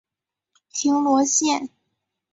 [0.73, 1.69] 平罗线